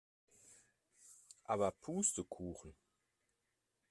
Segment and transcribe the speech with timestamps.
[1.43, 2.73] Aber Pustekuchen!